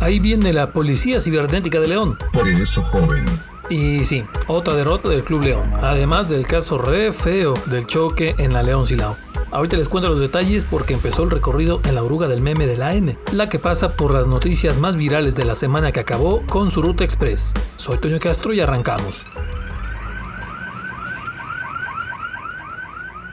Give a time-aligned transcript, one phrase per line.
[0.00, 2.18] Ahí viene la Policía Cibernética de León.
[2.32, 3.24] Por eso, joven.
[3.68, 8.52] Y sí, otra derrota del Club León, además del caso re feo del choque en
[8.52, 9.16] la León Silao.
[9.52, 12.76] Ahorita les cuento los detalles porque empezó el recorrido en la oruga del meme de
[12.76, 16.42] la M, la que pasa por las noticias más virales de la semana que acabó
[16.46, 17.52] con su ruta express.
[17.76, 19.24] Soy Toño Castro y arrancamos.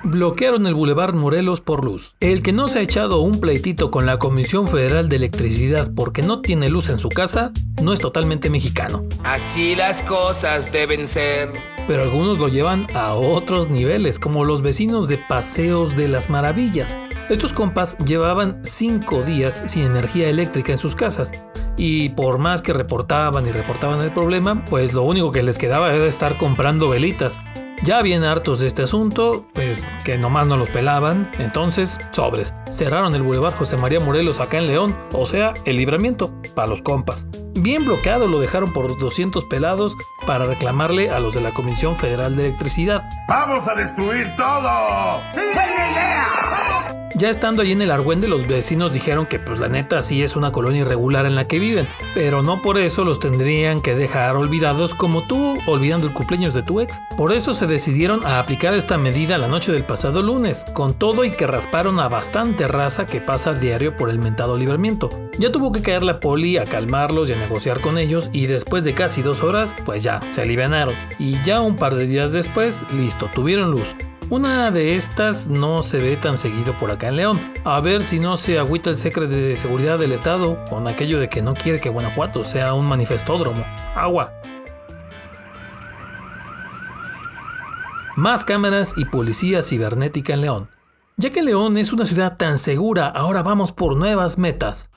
[0.10, 2.16] Bloquearon el Boulevard Morelos por luz.
[2.20, 6.21] El que no se ha echado un pleitito con la Comisión Federal de Electricidad porque
[6.21, 9.04] no tiene luz en su casa, no es totalmente mexicano.
[9.24, 11.50] Así las cosas deben ser.
[11.88, 16.98] Pero algunos lo llevan a otros niveles, como los vecinos de Paseos de las Maravillas.
[17.29, 21.32] Estos compas llevaban cinco días sin energía eléctrica en sus casas.
[21.78, 25.93] Y por más que reportaban y reportaban el problema, pues lo único que les quedaba
[25.93, 27.39] era estar comprando velitas.
[27.83, 32.53] Ya bien hartos de este asunto, pues que nomás no los pelaban, entonces, sobres.
[32.72, 36.81] Cerraron el Boulevard José María Morelos acá en León, o sea, el libramiento, para los
[36.81, 37.27] compas.
[37.53, 42.36] Bien bloqueado lo dejaron por 200 pelados para reclamarle a los de la Comisión Federal
[42.36, 43.03] de Electricidad.
[43.28, 45.22] ¡Vamos a destruir todo!
[45.34, 45.41] ¡Sí!
[47.18, 50.36] Ya estando allí en el Argüende, los vecinos dijeron que pues la neta sí es
[50.36, 54.36] una colonia irregular en la que viven, pero no por eso los tendrían que dejar
[54.36, 57.02] olvidados como tú olvidando el cumpleaños de tu ex.
[57.18, 61.26] Por eso se decidieron a aplicar esta medida la noche del pasado lunes, con todo
[61.26, 65.09] y que rasparon a bastante raza que pasa diario por el mentado libramiento.
[65.40, 68.84] Ya tuvo que caer la poli a calmarlos y a negociar con ellos y después
[68.84, 70.94] de casi dos horas, pues ya, se alivianaron.
[71.18, 73.96] Y ya un par de días después, listo, tuvieron luz.
[74.30, 77.53] Una de estas no se ve tan seguido por acá en León.
[77.64, 81.30] A ver si no se agüita el secreto de seguridad del Estado con aquello de
[81.30, 83.66] que no quiere que Guanajuato sea un manifestódromo.
[83.95, 84.34] Agua.
[88.17, 90.69] Más cámaras y policía cibernética en León.
[91.16, 94.89] Ya que León es una ciudad tan segura, ahora vamos por nuevas metas.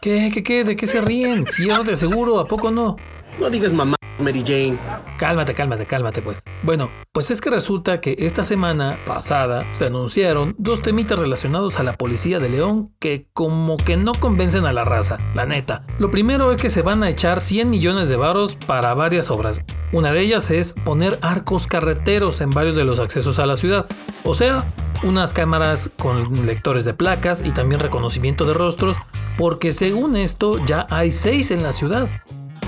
[0.00, 0.62] ¿Qué, qué, qué?
[0.62, 1.44] ¿De qué se ríen?
[1.48, 2.96] Si es de seguro, ¿a poco no?
[3.40, 3.97] No digas mamá.
[4.18, 4.78] Mary Jane.
[5.18, 6.42] Cálmate, cálmate, cálmate pues.
[6.62, 11.82] Bueno, pues es que resulta que esta semana pasada se anunciaron dos temitas relacionados a
[11.82, 15.84] la policía de León que como que no convencen a la raza, la neta.
[15.98, 19.62] Lo primero es que se van a echar 100 millones de varos para varias obras.
[19.92, 23.86] Una de ellas es poner arcos carreteros en varios de los accesos a la ciudad.
[24.24, 24.64] O sea,
[25.02, 28.96] unas cámaras con lectores de placas y también reconocimiento de rostros,
[29.36, 32.08] porque según esto ya hay seis en la ciudad.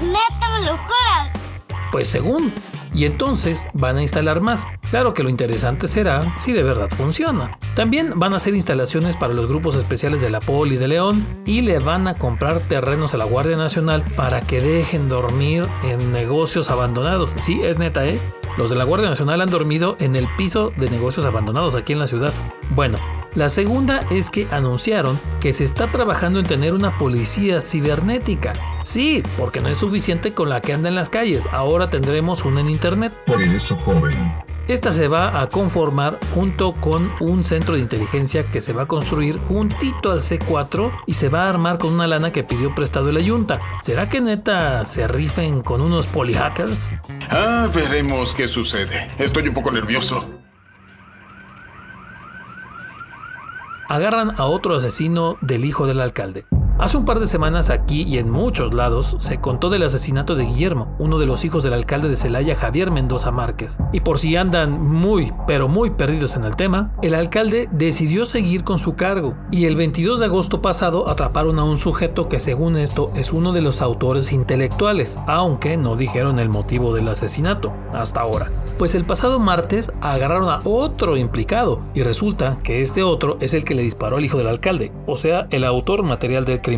[0.02, 1.29] ¡Neta, me lo juras!
[1.92, 2.52] Pues según.
[2.92, 4.66] Y entonces van a instalar más.
[4.90, 7.56] Claro que lo interesante será si de verdad funciona.
[7.76, 11.60] También van a hacer instalaciones para los grupos especiales de la Poli de León y
[11.62, 16.70] le van a comprar terrenos a la Guardia Nacional para que dejen dormir en negocios
[16.70, 17.30] abandonados.
[17.38, 18.18] Sí, es neta, ¿eh?
[18.58, 22.00] Los de la Guardia Nacional han dormido en el piso de negocios abandonados aquí en
[22.00, 22.32] la ciudad.
[22.70, 22.98] Bueno,
[23.34, 28.54] la segunda es que anunciaron que se está trabajando en tener una policía cibernética.
[28.84, 32.60] Sí, porque no es suficiente con la que anda en las calles, ahora tendremos una
[32.60, 33.12] en internet.
[33.26, 34.16] Por eso, joven.
[34.66, 38.86] Esta se va a conformar junto con un centro de inteligencia que se va a
[38.86, 43.10] construir juntito al C4 y se va a armar con una lana que pidió prestado
[43.10, 43.60] el Ayunta.
[43.82, 46.92] ¿Será que neta se rifen con unos polihackers?
[47.30, 49.10] Ah, veremos qué sucede.
[49.18, 50.24] Estoy un poco nervioso.
[53.90, 56.46] Agarran a otro asesino del hijo del alcalde.
[56.80, 60.46] Hace un par de semanas aquí y en muchos lados se contó del asesinato de
[60.46, 63.76] Guillermo, uno de los hijos del alcalde de Celaya, Javier Mendoza Márquez.
[63.92, 68.64] Y por si andan muy, pero muy perdidos en el tema, el alcalde decidió seguir
[68.64, 72.78] con su cargo y el 22 de agosto pasado atraparon a un sujeto que según
[72.78, 78.22] esto es uno de los autores intelectuales, aunque no dijeron el motivo del asesinato, hasta
[78.22, 78.50] ahora.
[78.78, 83.64] Pues el pasado martes agarraron a otro implicado y resulta que este otro es el
[83.64, 86.69] que le disparó al hijo del alcalde, o sea, el autor material del crimen.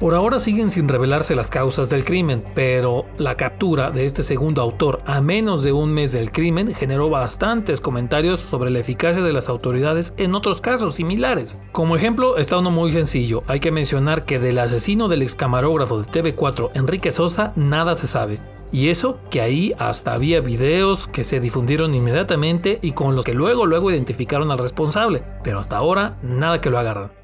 [0.00, 4.60] Por ahora siguen sin revelarse las causas del crimen, pero la captura de este segundo
[4.60, 9.32] autor a menos de un mes del crimen generó bastantes comentarios sobre la eficacia de
[9.32, 11.60] las autoridades en otros casos similares.
[11.72, 16.02] Como ejemplo está uno muy sencillo, hay que mencionar que del asesino del ex camarógrafo
[16.02, 18.40] de TV4 Enrique Sosa nada se sabe.
[18.72, 23.32] Y eso que ahí hasta había videos que se difundieron inmediatamente y con los que
[23.32, 27.23] luego luego identificaron al responsable, pero hasta ahora nada que lo agarran.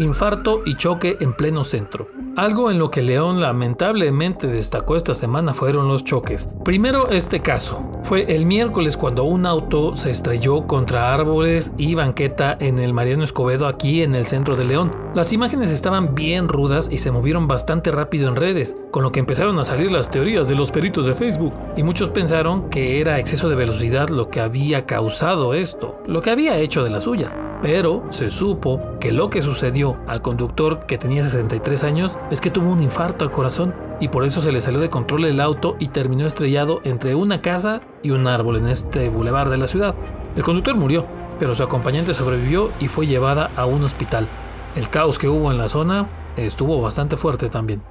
[0.00, 2.08] Infarto y choque en pleno centro.
[2.34, 6.48] Algo en lo que León lamentablemente destacó esta semana fueron los choques.
[6.64, 7.90] Primero este caso.
[8.02, 13.24] Fue el miércoles cuando un auto se estrelló contra árboles y banqueta en el Mariano
[13.24, 14.90] Escobedo aquí en el centro de León.
[15.14, 19.20] Las imágenes estaban bien rudas y se movieron bastante rápido en redes, con lo que
[19.20, 23.18] empezaron a salir las teorías de los peritos de Facebook y muchos pensaron que era
[23.18, 27.36] exceso de velocidad lo que había causado esto, lo que había hecho de las suyas.
[27.62, 32.50] Pero se supo que lo que sucedió al conductor que tenía 63 años es que
[32.50, 35.76] tuvo un infarto al corazón y por eso se le salió de control el auto
[35.78, 39.94] y terminó estrellado entre una casa y un árbol en este bulevar de la ciudad.
[40.36, 41.06] El conductor murió,
[41.38, 44.26] pero su acompañante sobrevivió y fue llevada a un hospital.
[44.74, 46.06] El caos que hubo en la zona
[46.36, 47.82] estuvo bastante fuerte también.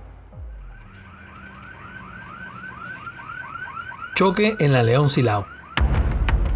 [4.15, 5.45] Choque en la León Silao.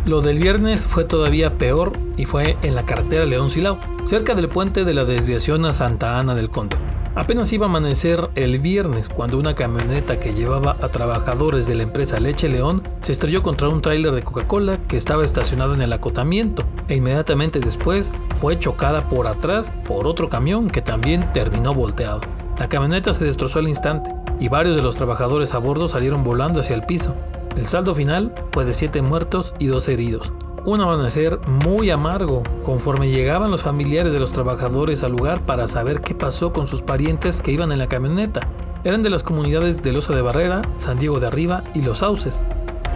[0.06, 4.50] Lo del viernes fue todavía peor y fue en la carretera León Silao, cerca del
[4.50, 6.77] puente de la desviación a Santa Ana del Conde.
[7.15, 11.83] Apenas iba a amanecer el viernes cuando una camioneta que llevaba a trabajadores de la
[11.83, 15.94] empresa Leche León se estrelló contra un tráiler de Coca-Cola que estaba estacionado en el
[15.94, 22.21] acotamiento e inmediatamente después fue chocada por atrás por otro camión que también terminó volteado.
[22.57, 26.62] La camioneta se destrozó al instante y varios de los trabajadores a bordo salieron volando
[26.62, 27.16] hacia el piso.
[27.56, 30.33] El saldo final fue de 7 muertos y 2 heridos.
[30.65, 36.00] Un amanecer muy amargo conforme llegaban los familiares de los trabajadores al lugar para saber
[36.00, 38.48] qué pasó con sus parientes que iban en la camioneta.
[38.86, 42.39] Eran de las comunidades del Oso de Barrera, San Diego de Arriba y Los Sauces.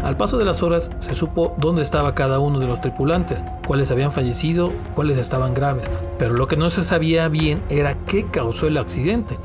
[0.01, 3.91] Al paso de las horas se supo dónde estaba cada uno de los tripulantes, cuáles
[3.91, 8.67] habían fallecido, cuáles estaban graves, pero lo que no se sabía bien era qué causó
[8.67, 9.37] el accidente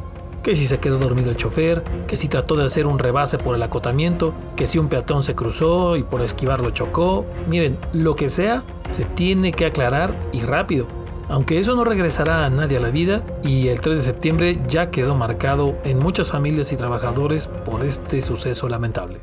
[0.43, 3.55] que si se quedó dormido el chofer, que si trató de hacer un rebase por
[3.55, 7.25] el acotamiento, que si un peatón se cruzó y por esquivarlo chocó.
[7.49, 10.87] Miren, lo que sea, se tiene que aclarar y rápido.
[11.29, 14.91] Aunque eso no regresará a nadie a la vida y el 3 de septiembre ya
[14.91, 19.21] quedó marcado en muchas familias y trabajadores por este suceso lamentable.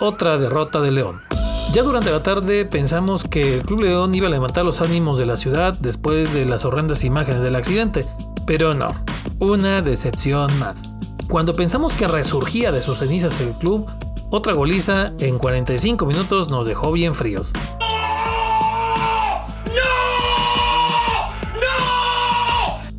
[0.00, 1.27] Otra derrota de León.
[1.72, 5.26] Ya durante la tarde pensamos que el Club León iba a levantar los ánimos de
[5.26, 8.06] la ciudad después de las horrendas imágenes del accidente,
[8.46, 8.94] pero no,
[9.38, 10.90] una decepción más.
[11.28, 13.86] Cuando pensamos que resurgía de sus cenizas el club,
[14.30, 17.52] otra goliza en 45 minutos nos dejó bien fríos.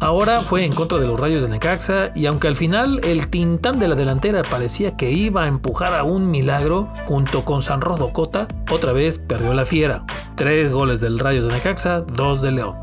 [0.09, 3.77] Ahora fue en contra de los rayos de Necaxa y aunque al final el tintán
[3.77, 8.47] de la delantera parecía que iba a empujar a un milagro junto con San Rodocota,
[8.71, 10.05] otra vez perdió la fiera.
[10.33, 12.75] Tres goles del Rayos de Necaxa, dos de León.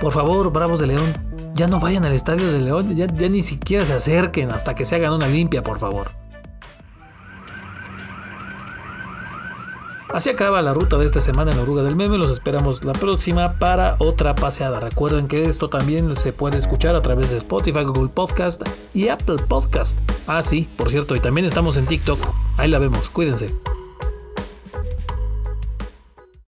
[0.00, 1.14] Por favor, Bravos de León,
[1.52, 4.84] ya no vayan al estadio de León, ya, ya ni siquiera se acerquen hasta que
[4.84, 6.23] se hagan una limpia, por favor.
[10.14, 12.18] Así acaba la ruta de esta semana en la Oruga del Meme.
[12.18, 14.78] Los esperamos la próxima para otra paseada.
[14.78, 18.62] Recuerden que esto también se puede escuchar a través de Spotify, Google Podcast
[18.94, 19.98] y Apple Podcast.
[20.28, 22.20] Ah, sí, por cierto, y también estamos en TikTok.
[22.58, 23.10] Ahí la vemos.
[23.10, 23.73] Cuídense.